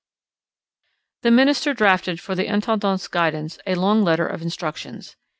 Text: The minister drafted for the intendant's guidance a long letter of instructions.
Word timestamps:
The 1.21 1.29
minister 1.29 1.75
drafted 1.75 2.19
for 2.19 2.33
the 2.33 2.51
intendant's 2.51 3.07
guidance 3.07 3.59
a 3.67 3.75
long 3.75 4.01
letter 4.03 4.25
of 4.25 4.41
instructions. 4.41 5.15